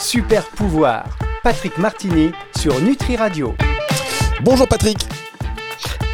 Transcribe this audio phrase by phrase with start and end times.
[0.00, 1.04] Super pouvoir.
[1.42, 3.54] Patrick Martini sur Nutri Radio.
[4.42, 4.98] Bonjour Patrick.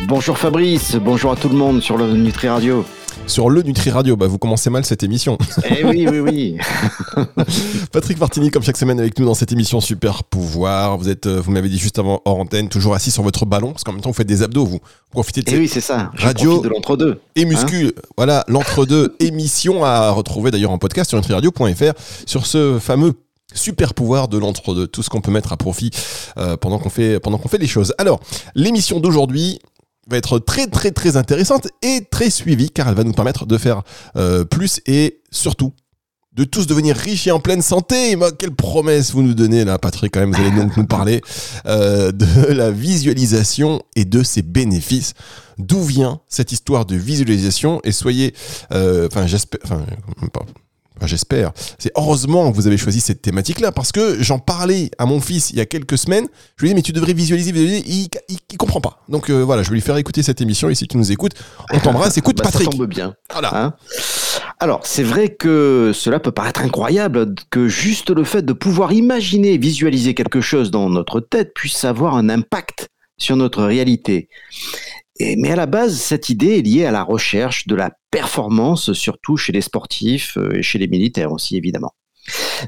[0.08, 2.84] Bonjour Fabrice, bonjour à tout le monde sur le Nutri Radio.
[3.26, 5.36] Sur le Nutri Radio, bah vous commencez mal cette émission.
[5.68, 6.56] Eh oui, oui, oui.
[7.92, 10.96] Patrick Martini, comme chaque semaine avec nous dans cette émission Super Pouvoir.
[10.96, 13.72] Vous êtes, euh, vous m'avez dit juste avant hors antenne, toujours assis sur votre ballon,
[13.72, 14.78] parce qu'en même temps vous faites des abdos, vous
[15.10, 16.12] profitez de Eh cette oui, c'est ça.
[16.18, 17.18] Radio de l'entre-deux.
[17.34, 17.90] et muscu.
[18.16, 21.92] voilà, l'entre-deux émission à retrouver d'ailleurs en podcast sur nutriradio.fr
[22.26, 23.14] sur ce fameux
[23.56, 25.90] super pouvoir de l'entre-deux, tout ce qu'on peut mettre à profit
[26.38, 27.94] euh, pendant qu'on fait, pendant qu'on fait les choses.
[27.98, 28.20] Alors,
[28.54, 29.58] l'émission d'aujourd'hui
[30.08, 33.58] va être très très très intéressante et très suivie car elle va nous permettre de
[33.58, 33.82] faire
[34.16, 35.72] euh, plus et surtout
[36.32, 38.14] de tous devenir riches et en pleine santé.
[38.38, 40.32] Quelle promesse vous nous donnez là, Patrick, quand même.
[40.32, 41.22] Vous allez donc nous parler
[41.64, 45.14] euh, de la visualisation et de ses bénéfices.
[45.56, 47.80] D'où vient cette histoire de visualisation?
[47.84, 48.34] Et soyez,
[48.70, 49.82] enfin j'espère, enfin
[50.96, 51.52] Enfin, J'espère.
[51.78, 55.50] C'est heureusement que vous avez choisi cette thématique-là parce que j'en parlais à mon fils
[55.50, 56.26] il y a quelques semaines.
[56.56, 57.84] Je lui ai dit mais tu devrais visualiser, visualiser.
[57.86, 59.02] Il, il, il comprend pas.
[59.08, 61.32] Donc euh, voilà, je vais lui faire écouter cette émission ici qui nous écoute.
[61.72, 62.16] On t'embrasse.
[62.26, 62.64] Écoute Bah, Patrick.
[62.70, 63.14] Ça tombe bien.
[63.30, 63.50] Voilà.
[63.54, 63.74] hein.
[64.58, 69.52] Alors, c'est vrai que cela peut paraître incroyable que juste le fait de pouvoir imaginer
[69.54, 74.28] et visualiser quelque chose dans notre tête puisse avoir un impact sur notre réalité.
[75.20, 79.36] Mais à la base, cette idée est liée à la recherche de la performance, surtout
[79.36, 81.92] chez les sportifs euh, et chez les militaires aussi, évidemment.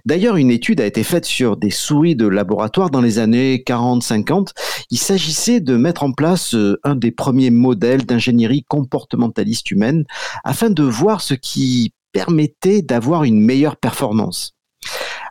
[0.04, 4.52] D'ailleurs, une étude a été faite sur des souris de laboratoire dans les années 40-50.
[4.90, 10.04] Il s'agissait de mettre en place euh, un des premiers modèles d'ingénierie comportementaliste humaine
[10.44, 14.54] afin de voir ce qui permettait d'avoir une meilleure performance.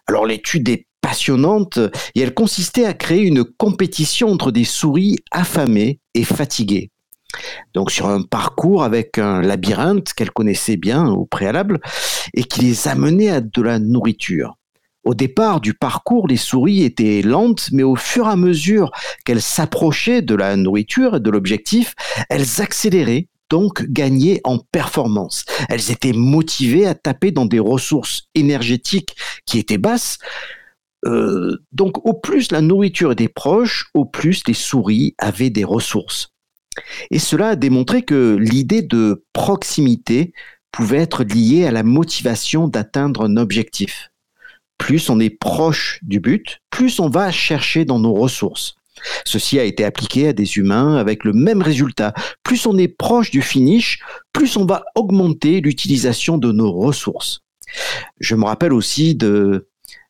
[0.08, 1.80] Alors l'étude est passionnante
[2.16, 6.92] et elle consistait à créer une compétition entre des souris affamées et fatiguées.
[7.74, 11.80] Donc sur un parcours avec un labyrinthe qu'elles connaissaient bien au préalable
[12.34, 14.56] et qui les amenait à de la nourriture.
[15.08, 18.92] Au départ du parcours, les souris étaient lentes, mais au fur et à mesure
[19.24, 21.96] qu'elles s'approchaient de la nourriture et de l'objectif,
[22.30, 25.46] elles accéléraient, donc gagnaient en performance.
[25.70, 30.18] Elles étaient motivées à taper dans des ressources énergétiques qui étaient basses.
[31.06, 36.34] Euh, donc au plus la nourriture était proche, au plus les souris avaient des ressources.
[37.12, 40.34] Et cela a démontré que l'idée de proximité
[40.72, 44.10] pouvait être liée à la motivation d'atteindre un objectif.
[44.78, 48.76] Plus on est proche du but, plus on va chercher dans nos ressources.
[49.26, 52.14] Ceci a été appliqué à des humains avec le même résultat.
[52.44, 54.00] Plus on est proche du finish,
[54.34, 57.42] plus on va augmenter l'utilisation de nos ressources.
[58.20, 59.68] Je me rappelle aussi de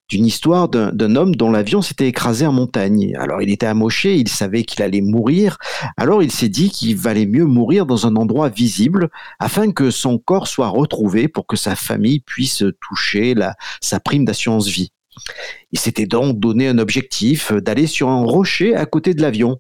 [0.10, 3.14] d'une histoire d'un homme dont l'avion s'était écrasé en montagne.
[3.20, 5.58] Alors il était amoché, il savait qu'il allait mourir,
[5.98, 9.10] alors il s'est dit qu'il valait mieux mourir dans un endroit visible
[9.40, 14.26] afin que son corps soit retrouvé pour que sa famille puisse toucher la, sa prime
[14.26, 14.92] d'assurance vie.
[15.72, 19.60] Il s'était donc donné un objectif d'aller sur un rocher à côté de l'avion.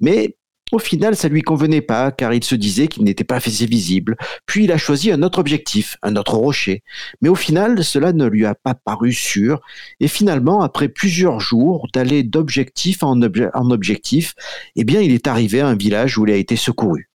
[0.00, 0.36] Mais
[0.74, 4.16] au final, ça lui convenait pas car il se disait qu'il n'était pas assez visible.
[4.46, 6.82] Puis il a choisi un autre objectif, un autre rocher.
[7.20, 9.60] Mais au final, cela ne lui a pas paru sûr.
[10.00, 14.34] Et finalement, après plusieurs jours d'aller d'objectif en, en objectif,
[14.76, 17.10] eh bien, il est arrivé à un village où il a été secouru.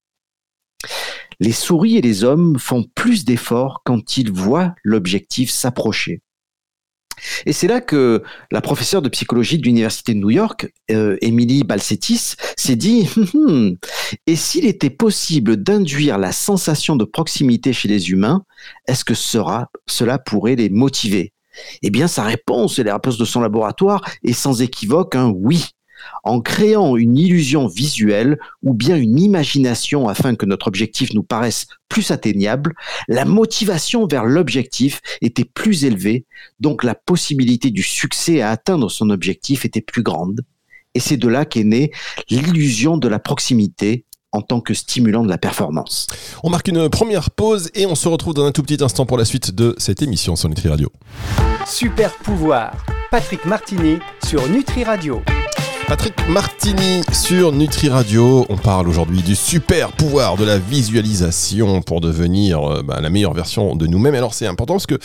[1.39, 6.21] Les souris et les hommes font plus d'efforts quand ils voient l'objectif s'approcher.
[7.45, 11.63] Et c'est là que la professeure de psychologie de l'Université de New York, euh, Emily
[11.63, 13.77] Balcetis, s'est dit Hum, hum,
[14.27, 18.43] Et s'il était possible d'induire la sensation de proximité chez les humains,
[18.87, 21.33] est-ce que cela pourrait les motiver?
[21.81, 25.65] Eh bien, sa réponse et la réponse de son laboratoire est sans équivoque un oui.
[26.23, 31.67] En créant une illusion visuelle ou bien une imagination afin que notre objectif nous paraisse
[31.87, 32.73] plus atteignable,
[33.07, 36.25] la motivation vers l'objectif était plus élevée,
[36.59, 40.41] donc la possibilité du succès à atteindre son objectif était plus grande.
[40.95, 41.91] Et c'est de là qu'est née
[42.29, 46.07] l'illusion de la proximité en tant que stimulant de la performance.
[46.43, 49.17] On marque une première pause et on se retrouve dans un tout petit instant pour
[49.17, 50.91] la suite de cette émission sur Nutri Radio.
[51.65, 52.85] Super pouvoir.
[53.11, 55.21] Patrick Martini sur Nutri Radio.
[55.89, 58.45] Patrick Martini sur Nutri Radio.
[58.49, 63.33] On parle aujourd'hui du super pouvoir de la visualisation pour devenir euh, bah, la meilleure
[63.33, 64.13] version de nous-mêmes.
[64.13, 64.99] Alors c'est important parce que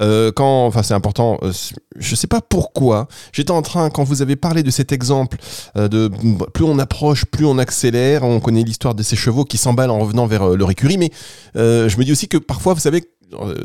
[0.00, 1.52] euh, quand, enfin c'est important, euh,
[1.94, 3.06] je sais pas pourquoi.
[3.34, 5.36] J'étais en train quand vous avez parlé de cet exemple
[5.76, 6.10] euh, de
[6.54, 8.22] plus on approche, plus on accélère.
[8.22, 11.10] On connaît l'histoire de ces chevaux qui s'emballent en revenant vers leur écurie, mais
[11.54, 13.04] je me dis aussi que parfois, vous savez,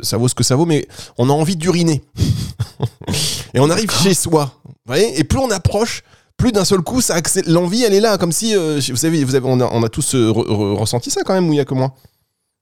[0.04, 0.86] ça vaut ce que ça vaut, mais
[1.18, 2.04] on a envie d'uriner.
[3.54, 4.52] et on arrive chez soi.
[4.66, 5.18] Vous voyez?
[5.18, 6.04] Et plus on approche,
[6.38, 7.20] plus d'un seul coup, ça.
[7.48, 9.90] L'envie, elle est là, comme si, euh, vous savez, vous avez, on, a, on a
[9.90, 11.96] tous euh, re- re- ressenti ça quand même, ou il y a que moi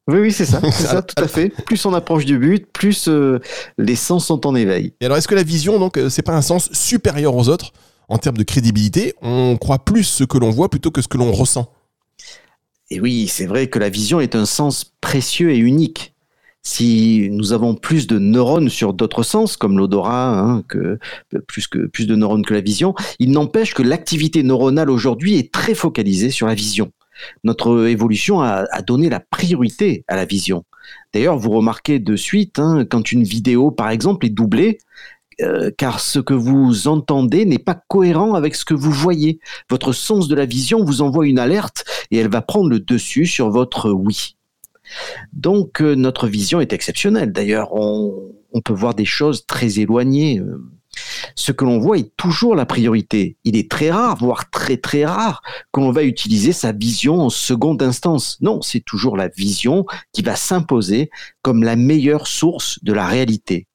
[0.07, 1.49] Oui, oui, c'est ça, ça, tout à fait.
[1.49, 3.39] Plus on approche du but, plus euh,
[3.77, 4.93] les sens sont en éveil.
[5.01, 7.71] Et alors, est-ce que la vision, donc, c'est pas un sens supérieur aux autres?
[8.09, 11.17] En termes de crédibilité On croit plus ce que l'on voit plutôt que ce que
[11.17, 11.71] l'on ressent.
[12.89, 16.12] Et oui, c'est vrai que la vision est un sens précieux et unique.
[16.65, 20.97] Si nous avons plus de neurones sur d'autres sens, comme l'odorat, hein, que
[21.47, 26.29] plus de neurones que la vision, il n'empêche que l'activité neuronale aujourd'hui est très focalisée
[26.29, 26.91] sur la vision.
[27.43, 30.63] Notre évolution a, a donné la priorité à la vision.
[31.13, 34.79] D'ailleurs, vous remarquez de suite, hein, quand une vidéo, par exemple, est doublée,
[35.41, 39.39] euh, car ce que vous entendez n'est pas cohérent avec ce que vous voyez.
[39.69, 43.25] Votre sens de la vision vous envoie une alerte et elle va prendre le dessus
[43.25, 44.35] sur votre oui.
[45.33, 47.31] Donc euh, notre vision est exceptionnelle.
[47.31, 48.31] D'ailleurs, on,
[48.63, 50.39] peut voir des choses très éloignées.
[50.39, 50.63] Euh,
[51.35, 53.37] ce que l'on voit est toujours la priorité.
[53.43, 55.41] Il est très rare, voire très très rare,
[55.71, 58.37] qu'on va utiliser sa vision en seconde instance.
[58.41, 61.09] Non, c'est toujours la vision qui va s'imposer
[61.41, 63.67] comme la meilleure source de la réalité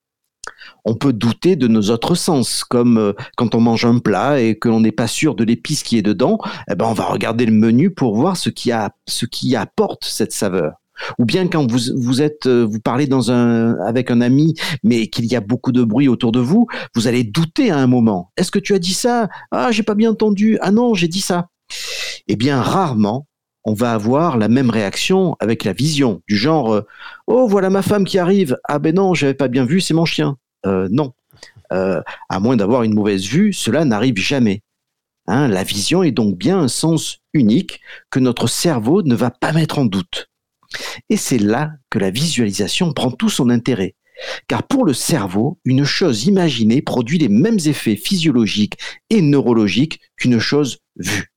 [0.84, 4.58] on peut douter de nos autres sens, comme euh, quand on mange un plat et
[4.58, 6.38] que l'on n'est pas sûr de l'épice qui est dedans,
[6.70, 8.72] eh ben on va regarder le menu pour voir ce qui
[9.56, 10.74] apporte cette saveur.
[11.18, 13.08] Ou bien quand vous, vous êtes, euh, vous parlez
[13.86, 17.24] avec un ami, mais qu'il y a beaucoup de bruit autour de vous, vous allez
[17.24, 18.32] douter à un moment.
[18.36, 19.28] Est-ce que tu as dit ça?
[19.50, 20.58] Ah, j'ai pas bien entendu.
[20.60, 21.48] Ah non, j'ai dit ça.
[22.26, 23.26] Eh bien, rarement,
[23.64, 26.86] on va avoir la même réaction avec la vision, du genre euh,
[27.26, 28.56] Oh, voilà ma femme qui arrive.
[28.64, 30.36] Ah ben non, j'avais pas bien vu, c'est mon chien.
[30.66, 31.12] Euh, non.
[31.70, 34.62] À moins d'avoir une mauvaise vue, cela n'arrive jamais.
[35.28, 39.52] Hein, la vision est donc bien un sens unique que notre cerveau ne va pas
[39.52, 40.27] mettre en doute.
[41.10, 43.94] Et c'est là que la visualisation prend tout son intérêt.
[44.48, 48.78] Car pour le cerveau, une chose imaginée produit les mêmes effets physiologiques
[49.10, 51.32] et neurologiques qu'une chose vue.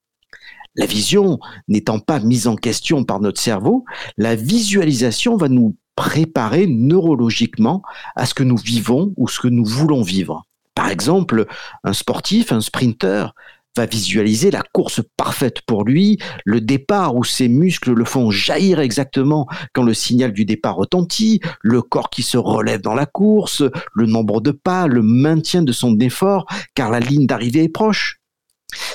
[0.76, 3.84] La vision n'étant pas mise en question par notre cerveau,
[4.18, 7.84] la visualisation va nous préparer neurologiquement
[8.16, 10.46] à ce que nous vivons ou ce que nous voulons vivre.
[10.74, 11.46] Par exemple,
[11.84, 13.36] un sportif, un sprinter,
[13.78, 18.80] va visualiser la course parfaite pour lui, le départ où ses muscles le font jaillir
[18.80, 23.64] exactement quand le signal du départ retentit, le corps qui se relève dans la course,
[23.94, 26.46] le nombre de pas, le maintien de son effort
[26.76, 28.20] car la ligne d'arrivée est proche.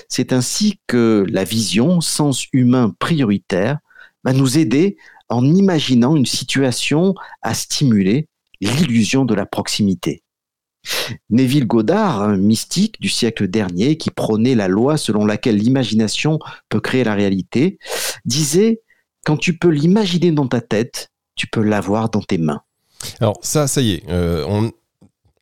[0.08, 3.78] C'est ainsi que la vision, sens humain prioritaire,
[4.24, 4.96] va nous aider
[5.28, 8.28] en imaginant une situation à stimuler
[8.60, 10.22] l'illusion de la proximité.
[11.30, 16.38] Neville Goddard, mystique du siècle dernier qui prônait la loi selon laquelle l'imagination
[16.68, 17.78] peut créer la réalité,
[18.24, 18.82] disait
[19.24, 22.62] Quand tu peux l'imaginer dans ta tête, tu peux l'avoir dans tes mains.
[23.20, 24.72] Alors ça, ça y est, euh, on,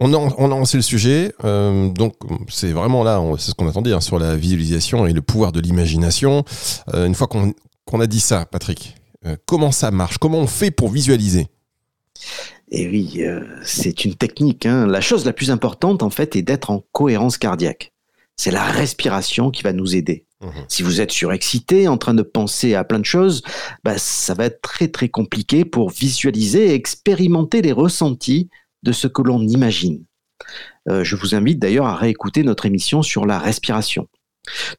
[0.01, 2.15] on, a, on, a, lancé le sujet, euh, donc
[2.49, 5.61] c'est vraiment là, c'est ce qu'on attendait hein, sur la visualisation et le pouvoir de
[5.61, 6.45] l'imagination.
[6.93, 8.97] Euh, une fois qu'on a dit ça, Patrick,
[9.47, 10.19] comment ça marche?
[10.19, 11.47] Comment on fait pour visualiser?
[12.77, 14.67] Eh oui, euh, c'est une technique.
[14.67, 14.89] Hein.
[14.89, 17.93] La chose la plus importante, en fait, est d'être en cohérence cardiaque.
[18.37, 20.27] C'est la respiration qui va nous aider.
[20.41, 20.49] Mmh.
[20.67, 23.43] Si vous êtes surexcité, en train de penser à plein de choses,
[23.85, 28.51] bah, ça va être très très compliqué pour visualiser et expérimenter les ressentis
[28.83, 30.05] de ce que l'on imagine.
[30.89, 34.09] Euh, je vous invite d'ailleurs à réécouter notre émission sur la respiration.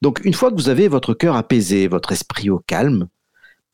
[0.02, 3.08] Donc une fois que vous avez votre cœur apaisé, votre esprit au calme,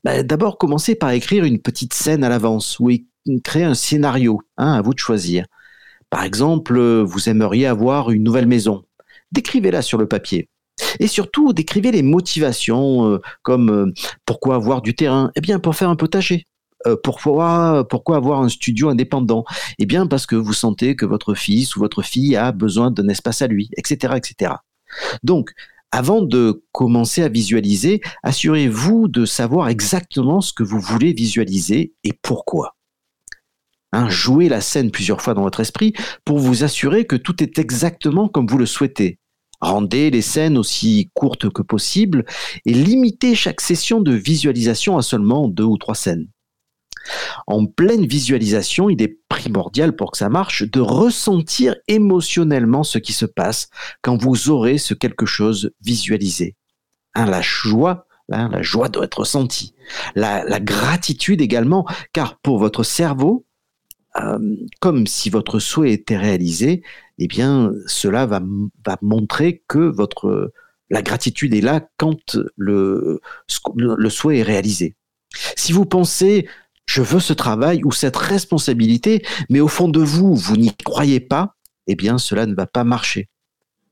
[0.03, 2.91] bah, d'abord commencez par écrire une petite scène à l'avance ou
[3.43, 5.45] créer un scénario, hein, à vous de choisir.
[6.09, 8.83] Par exemple, vous aimeriez avoir une nouvelle maison.
[9.31, 10.49] Décrivez-la sur le papier.
[10.99, 13.93] Et surtout, décrivez les motivations, euh, comme euh,
[14.25, 15.31] pourquoi avoir du terrain?
[15.35, 16.47] Eh bien, pour faire un potager.
[16.87, 19.45] Euh, pourquoi, pourquoi avoir un studio indépendant?
[19.77, 23.07] Eh bien, parce que vous sentez que votre fils ou votre fille a besoin d'un
[23.07, 24.53] espace à lui, etc., etc.
[25.23, 25.51] Donc,
[25.91, 32.13] avant de commencer à visualiser, assurez-vous de savoir exactement ce que vous voulez visualiser et
[32.21, 32.75] pourquoi.
[33.93, 35.93] Hein, jouez la scène plusieurs fois dans votre esprit
[36.23, 39.19] pour vous assurer que tout est exactement comme vous le souhaitez.
[39.59, 42.25] Rendez les scènes aussi courtes que possible
[42.65, 46.27] et limitez chaque session de visualisation à seulement deux ou trois scènes.
[47.47, 53.13] En pleine visualisation, il est primordial pour que ça marche de ressentir émotionnellement ce qui
[53.13, 53.69] se passe
[54.01, 56.55] quand vous aurez ce quelque chose visualisé.
[57.15, 59.75] Hein, la joie, hein, la joie doit être ressentie.
[60.15, 63.45] La, gratitude également, car pour votre cerveau,
[64.17, 66.83] euh, comme si votre souhait était réalisé,
[67.17, 68.41] eh bien, cela va,
[69.01, 70.51] montrer que votre
[70.89, 73.21] la gratitude est là quand le,
[73.77, 74.95] le souhait est réalisé.
[75.55, 76.47] Si vous pensez
[76.91, 81.21] je veux ce travail ou cette responsabilité, mais au fond de vous, vous n'y croyez
[81.21, 81.55] pas,
[81.87, 83.29] eh bien, cela ne va pas marcher.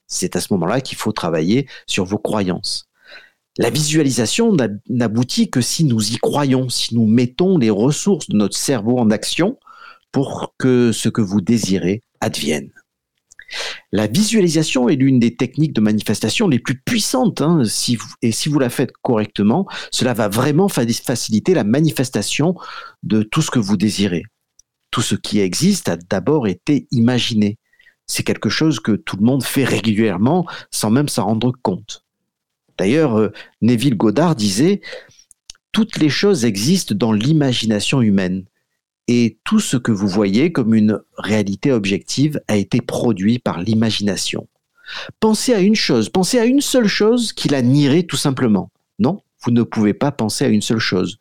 [0.08, 2.90] C'est à ce moment-là qu'il faut travailler sur vos croyances.
[3.58, 4.56] La visualisation
[4.90, 9.12] n'aboutit que si nous y croyons, si nous mettons les ressources de notre cerveau en
[9.12, 9.58] action
[10.12, 12.72] pour que ce que vous désirez advienne.
[13.92, 17.64] La visualisation est l'une des techniques de manifestation les plus puissantes, hein,
[18.22, 22.56] et si vous la faites correctement, cela va vraiment faciliter la manifestation
[23.02, 24.24] de tout ce que vous désirez.
[24.92, 27.58] Tout ce qui existe a d'abord été imaginé.
[28.06, 32.04] C'est quelque chose que tout le monde fait régulièrement sans même s'en rendre compte.
[32.78, 34.82] D'ailleurs, euh, Neville Goddard disait
[35.72, 38.46] Toutes les choses existent dans l'imagination humaine.
[39.12, 44.48] Et tout ce que vous voyez comme une réalité objective a été produit par l'imagination.
[45.20, 48.70] Pensez à une chose, pensez à une seule chose qui la nierait tout simplement.
[49.00, 51.18] Non, vous ne pouvez pas penser à une seule chose.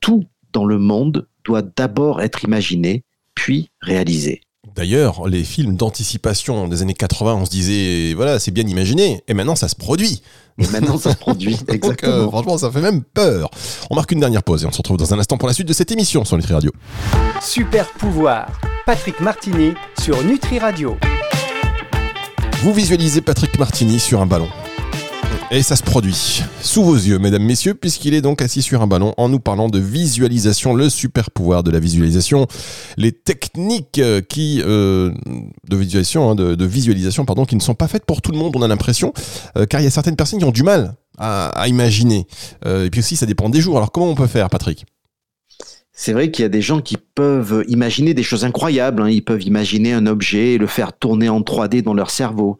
[0.00, 0.24] Tout
[0.54, 4.40] dans le monde doit d'abord être imaginé, puis réalisé.
[4.76, 9.32] D'ailleurs, les films d'anticipation des années 80, on se disait, voilà, c'est bien imaginé, et
[9.32, 10.20] maintenant ça se produit.
[10.58, 12.28] Et maintenant ça se produit, euh, exactement.
[12.28, 13.50] franchement, ça fait même peur.
[13.88, 15.66] On marque une dernière pause et on se retrouve dans un instant pour la suite
[15.66, 16.70] de cette émission sur Nutri Radio.
[17.40, 18.48] Super pouvoir,
[18.84, 20.98] Patrick Martini sur Nutri Radio.
[22.62, 24.48] Vous visualisez Patrick Martini sur un ballon.
[25.52, 28.88] Et ça se produit sous vos yeux, mesdames, messieurs, puisqu'il est donc assis sur un
[28.88, 32.48] ballon en nous parlant de visualisation, le super pouvoir de la visualisation,
[32.96, 35.12] les techniques euh, qui euh,
[35.68, 38.56] de visualisation, hein, de, visualisation, pardon, qui ne sont pas faites pour tout le monde.
[38.56, 39.12] On a l'impression,
[39.56, 42.26] euh, car il y a certaines personnes qui ont du mal à, à imaginer.
[42.66, 43.76] et puis aussi, ça dépend des jours.
[43.76, 44.84] Alors comment on peut faire, Patrick?
[45.98, 49.02] C'est vrai qu'il y a des gens qui peuvent imaginer des choses incroyables.
[49.02, 49.08] Hein.
[49.08, 52.58] Ils peuvent imaginer un objet et le faire tourner en 3D dans leur cerveau.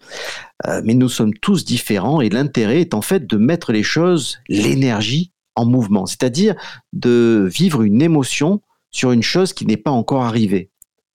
[0.66, 4.38] Euh, mais nous sommes tous différents et l'intérêt est en fait de mettre les choses,
[4.49, 6.55] l'énergie en mouvement, c'est-à-dire
[6.95, 10.71] de vivre une émotion sur une chose qui n'est pas encore arrivée.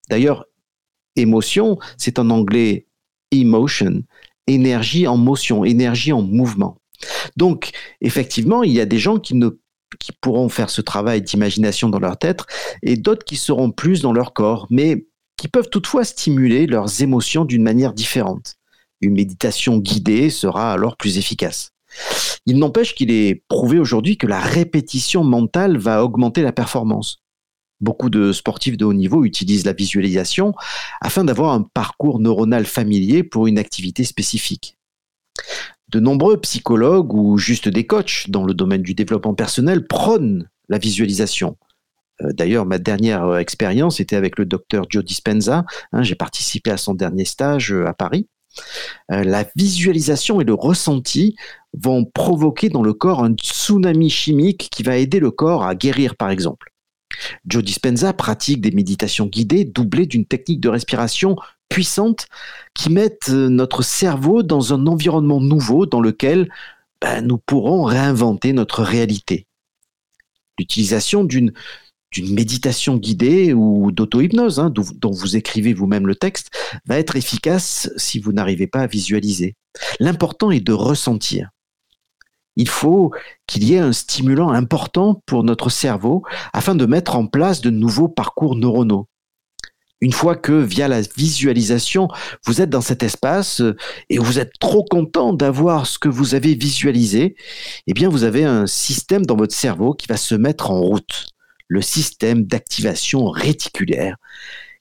[0.07, 0.45] D'ailleurs,
[1.15, 2.85] émotion, c'est en anglais
[3.31, 4.03] emotion,
[4.45, 6.77] énergie en motion, énergie en mouvement.
[7.35, 9.49] Donc, effectivement, il y a des gens qui ne
[10.01, 12.41] qui pourront faire ce travail d'imagination dans leur tête
[12.81, 15.05] et d'autres qui seront plus dans leur corps, mais
[15.37, 18.55] qui peuvent toutefois stimuler leurs émotions d'une manière différente.
[18.99, 21.71] Une méditation guidée sera alors plus efficace.
[22.45, 27.17] Il n'empêche qu'il est prouvé aujourd'hui que la répétition mentale va augmenter la performance.
[27.79, 30.53] Beaucoup de sportifs de haut niveau utilisent la visualisation
[31.01, 34.77] afin d'avoir un parcours neuronal familier pour une activité spécifique.
[35.91, 40.77] De nombreux psychologues ou juste des coachs dans le domaine du développement personnel prônent la
[40.77, 41.57] visualisation.
[42.21, 45.65] Euh, d'ailleurs, ma dernière euh, expérience était avec le docteur Joe Dispenza.
[45.91, 48.27] Hein, j'ai participé à son dernier stage euh, à Paris.
[49.09, 51.37] la visualisation et le ressenti
[51.73, 56.17] vont provoquer dans le corps un tsunami chimique qui va aider le corps à guérir,
[56.17, 56.73] par exemple.
[57.45, 61.37] Joe Dispenza pratique des méditations guidées doublées d'une technique de respiration
[61.71, 62.27] puissante
[62.75, 66.49] qui mettent euh, notre cerveau dans un environnement nouveau dans lequel
[67.01, 69.47] ben, nous pourrons réinventer notre réalité.
[70.59, 71.53] L'utilisation d'une
[72.11, 76.49] d'une méditation guidée ou d'auto-hypnose, hein, dont vous écrivez vous-même le texte,
[76.85, 79.55] va être efficace si vous n'arrivez pas à visualiser.
[80.01, 81.51] L'important est de ressentir.
[82.57, 83.11] Il faut
[83.47, 87.69] qu'il y ait un stimulant important pour notre cerveau afin de mettre en place de
[87.69, 89.07] nouveaux parcours neuronaux.
[90.01, 92.07] Une fois que via la visualisation,
[92.45, 93.75] vous êtes dans cet espace euh,
[94.09, 97.35] et vous êtes trop content d'avoir ce que vous avez visualisé,
[97.85, 101.27] eh bien vous avez un système dans votre cerveau qui va se mettre en route,
[101.67, 104.17] le système d'activation réticulaire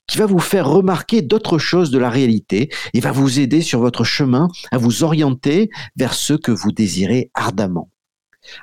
[0.07, 3.79] qui va vous faire remarquer d'autres choses de la réalité et va vous aider sur
[3.79, 7.91] votre chemin à vous orienter vers ce que vous désirez ardemment.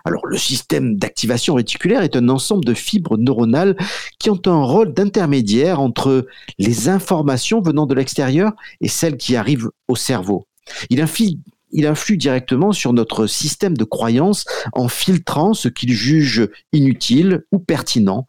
[0.06, 3.76] Alors, le système d'activation réticulaire est un ensemble de fibres neuronales
[4.20, 6.28] qui ont un rôle d'intermédiaire entre
[6.58, 8.52] les informations venant de l'extérieur
[8.82, 10.48] et celles qui arrivent au cerveau.
[10.90, 17.60] Il influe, directement sur notre système de croyance en filtrant ce qu'il juge inutile ou
[17.60, 18.26] pertinent,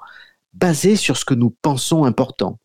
[0.54, 2.58] basé sur ce que nous pensons important.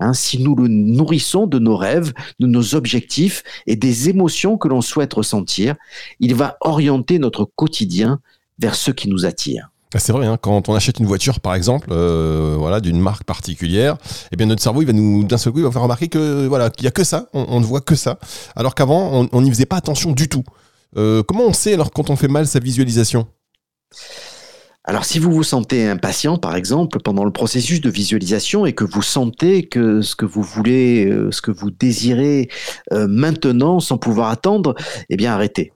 [0.00, 4.68] Hein, si nous le nourrissons de nos rêves, de nos objectifs et des émotions que
[4.68, 5.74] l'on souhaite ressentir,
[6.20, 8.20] il va orienter notre quotidien
[8.58, 9.70] vers ce qui nous attire.
[9.94, 13.24] Ah, c'est vrai, hein, quand on achète une voiture, par exemple, euh, voilà, d'une marque
[13.24, 13.96] particulière,
[14.30, 16.46] eh bien notre cerveau, il va nous d'un seul coup, il va faire remarquer que
[16.46, 18.18] voilà, qu'il y a que ça, on, ne voit que ça,
[18.54, 20.44] alors qu'avant, on n'y faisait pas attention du tout.
[20.96, 23.26] Euh, comment on sait alors quand on fait mal sa visualisation?
[24.88, 28.84] Alors si vous vous sentez impatient, par exemple, pendant le processus de visualisation et que
[28.84, 32.48] vous sentez que ce que vous voulez, euh, ce que vous désirez
[32.94, 34.74] euh, maintenant sans pouvoir attendre,
[35.10, 35.74] eh bien arrêtez.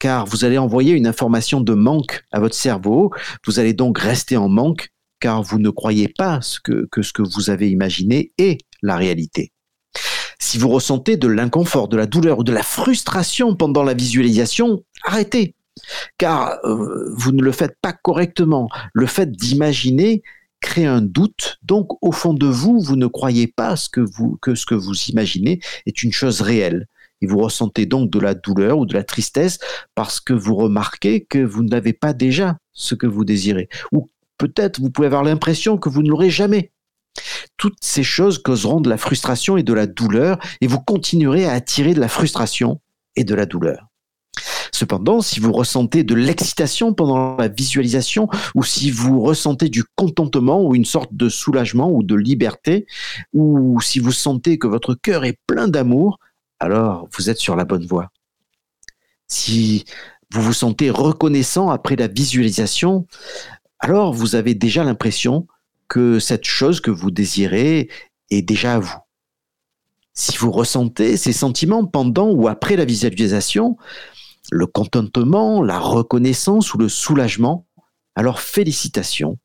[0.00, 3.12] Car vous allez envoyer une information de manque à votre cerveau,
[3.46, 4.88] vous allez donc rester en manque
[5.20, 9.52] car vous ne croyez pas que ce que vous avez imaginé est la réalité.
[10.40, 14.82] Si vous ressentez de l'inconfort, de la douleur ou de la frustration pendant la visualisation,
[15.04, 15.54] arrêtez
[16.18, 18.68] car euh, vous ne le faites pas correctement.
[18.92, 20.22] Le fait d'imaginer
[20.60, 24.04] crée un doute, donc au fond de vous, vous ne croyez pas que,
[24.40, 26.86] que ce que vous imaginez est une chose réelle.
[27.20, 29.58] Et vous ressentez donc de la douleur ou de la tristesse
[29.94, 33.68] parce que vous remarquez que vous n'avez pas déjà ce que vous désirez.
[33.92, 36.70] Ou peut-être vous pouvez avoir l'impression que vous ne l'aurez jamais.
[37.56, 41.52] Toutes ces choses causeront de la frustration et de la douleur et vous continuerez à
[41.52, 42.80] attirer de la frustration
[43.16, 43.87] et de la douleur.
[44.72, 50.62] Cependant, si vous ressentez de l'excitation pendant la visualisation ou si vous ressentez du contentement
[50.62, 52.86] ou une sorte de soulagement ou de liberté
[53.32, 56.18] ou si vous sentez que votre cœur est plein d'amour,
[56.60, 58.10] alors vous êtes sur la bonne voie.
[59.26, 59.84] Si
[60.30, 63.06] vous vous sentez reconnaissant après la visualisation,
[63.80, 65.46] alors vous avez déjà l'impression
[65.88, 67.88] que cette chose que vous désirez
[68.30, 68.98] est déjà à vous.
[70.12, 73.76] Si vous ressentez ces sentiments pendant ou après la visualisation,
[74.50, 77.66] le contentement, la reconnaissance ou le soulagement,
[78.14, 79.38] alors félicitations,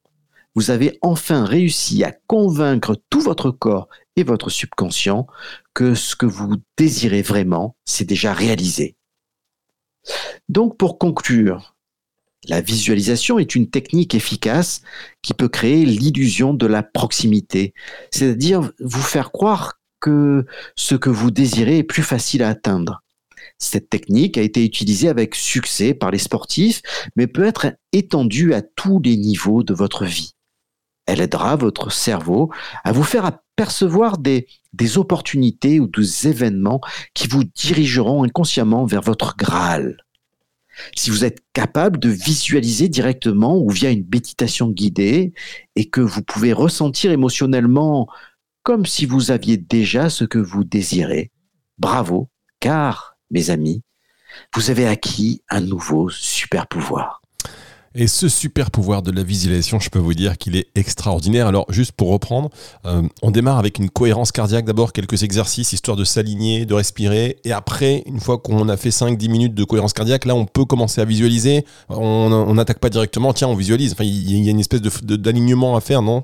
[0.56, 5.28] vous avez enfin réussi à convaincre tout votre corps et votre subconscient
[5.74, 8.96] que ce que vous désirez vraiment, c'est déjà réalisé.
[10.50, 11.76] Donc pour conclure,
[12.48, 14.82] la visualisation est une technique efficace
[15.22, 17.74] qui peut créer l'illusion de la proximité,
[18.12, 20.46] c'est-à-dire vous faire croire que
[20.76, 23.02] ce que vous désirez est plus facile à atteindre.
[23.58, 26.82] Cette technique a été utilisée avec succès par les sportifs,
[27.16, 30.36] mais peut être étendue à tous les niveaux de votre vie.
[31.06, 32.52] Elle aidera votre cerveau
[32.84, 36.82] à vous faire apercevoir des, des opportunités ou des événements
[37.14, 39.98] qui vous dirigeront inconsciemment vers votre Graal.
[40.96, 45.34] Si vous êtes capable de visualiser directement ou via une méditation guidée
[45.76, 48.08] et que vous pouvez ressentir émotionnellement
[48.64, 51.32] comme si vous aviez déjà ce que vous désirez,
[51.78, 52.30] bravo,
[52.60, 53.82] car, mes amis,
[54.56, 57.22] vous avez acquis un nouveau super pouvoir.
[57.96, 61.46] Et ce super pouvoir de la visualisation, je peux vous dire qu'il est extraordinaire.
[61.46, 62.50] Alors, juste pour reprendre,
[62.86, 64.66] euh, on démarre avec une cohérence cardiaque.
[64.66, 67.38] D'abord, quelques exercices histoire de s'aligner, de respirer.
[67.44, 70.66] Et après, une fois qu'on a fait 5-10 minutes de cohérence cardiaque, là, on peut
[70.66, 71.66] commencer à visualiser.
[71.88, 73.92] On n'attaque pas directement, tiens, on visualise.
[73.94, 76.24] Enfin, il y a une espèce d'alignement à faire, non?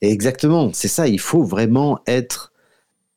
[0.00, 1.06] Exactement, c'est ça.
[1.06, 2.52] Il faut vraiment être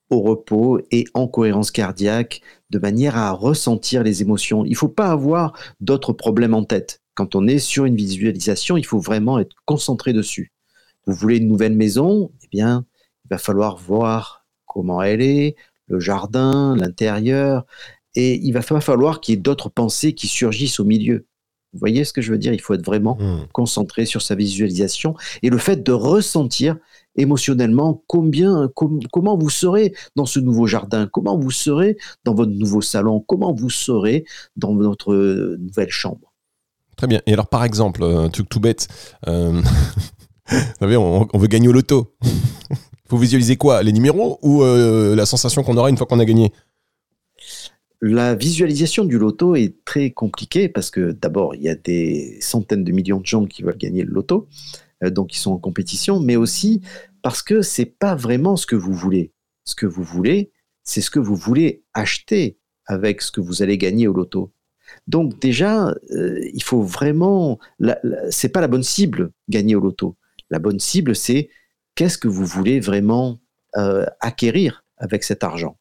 [0.09, 4.65] au repos et en cohérence cardiaque de manière à ressentir les émotions.
[4.65, 8.77] Il ne faut pas avoir d'autres problèmes en tête quand on est sur une visualisation,
[8.77, 10.53] il faut vraiment être concentré dessus.
[11.05, 12.85] Vous voulez une nouvelle maison, eh bien,
[13.25, 17.65] il va falloir voir comment elle est, le jardin, l'intérieur,
[18.15, 21.27] et il va falloir qu'il y ait d'autres pensées qui surgissent au milieu.
[21.73, 22.53] Vous voyez ce que je veux dire?
[22.53, 23.47] Il faut être vraiment hmm.
[23.51, 26.77] concentré sur sa visualisation et le fait de ressentir
[27.15, 28.69] émotionnellement combien,
[29.11, 33.53] comment vous serez dans ce nouveau jardin, comment vous serez dans votre nouveau salon, comment
[33.53, 35.13] vous serez dans votre
[35.57, 36.33] nouvelle chambre?
[36.95, 37.21] Très bien.
[37.25, 38.89] Et alors, par exemple, un truc tout bête,
[39.27, 39.61] euh,
[40.51, 42.13] vous savez, on, veut gagner au loto.
[43.09, 43.81] Faut visualiser quoi?
[43.83, 46.51] Les numéros ou euh, la sensation qu'on aura une fois qu'on a gagné?
[48.01, 52.83] La visualisation du loto est très compliquée parce que d'abord, il y a des centaines
[52.83, 56.19] de millions de gens qui veulent gagner le loto, euh, donc ils sont en compétition,
[56.19, 56.81] mais aussi
[57.21, 59.33] parce que c'est pas vraiment ce que vous voulez.
[59.65, 60.51] Ce que vous voulez,
[60.83, 64.51] c'est ce que vous voulez acheter avec ce que vous allez gagner au loto.
[65.07, 67.59] Donc déjà, euh, il faut vraiment,
[68.31, 70.17] c'est pas la bonne cible gagner au loto.
[70.49, 71.49] La bonne cible, c'est
[71.95, 73.39] qu'est-ce que vous voulez vraiment
[73.77, 75.77] euh, acquérir avec cet argent.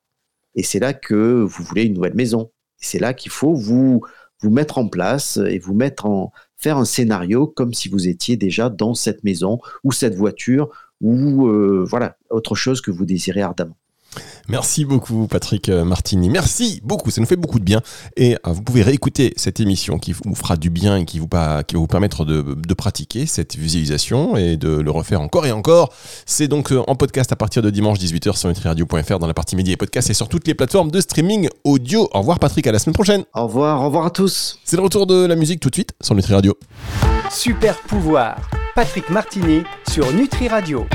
[0.54, 2.50] Et c'est là que vous voulez une nouvelle maison.
[2.76, 4.02] c'est là qu'il faut vous
[4.40, 8.36] vous mettre en place et vous mettre en faire un scénario comme si vous étiez
[8.36, 13.42] déjà dans cette maison ou cette voiture ou euh, voilà autre chose que vous désirez
[13.42, 13.76] ardemment.
[14.48, 16.30] Merci beaucoup Patrick euh, Martini.
[16.30, 17.80] Merci beaucoup, ça nous fait beaucoup de bien.
[18.16, 21.26] Et euh, vous pouvez réécouter cette émission qui vous fera du bien et qui, vous,
[21.26, 25.92] qui va vous permettre de, pratiquer cette visualisation et de le refaire encore et encore.
[26.26, 29.56] C'est donc euh, en podcast à partir de dimanche 18h sur nutriradio.fr dans la partie
[29.56, 32.08] médias et podcasts et sur toutes les plateformes de streaming audio.
[32.12, 33.24] Au revoir Patrick, à la semaine prochaine.
[33.34, 34.60] Au revoir, au revoir à tous.
[34.64, 36.56] C'est le retour de la musique tout de suite sur Nutri Radio.
[37.30, 38.36] Super pouvoir,
[38.74, 40.86] Patrick Martini sur Nutri Radio.